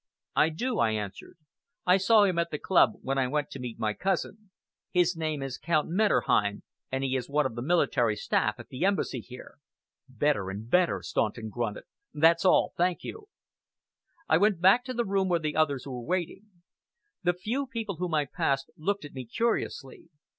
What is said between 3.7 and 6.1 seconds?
my cousin. His name is Count